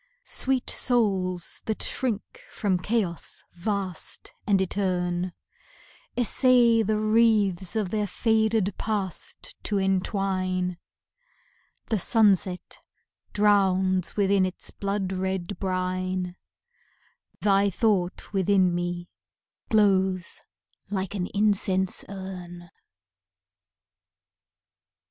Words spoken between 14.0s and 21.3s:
within its blood red brine, Thy thought within me glows like an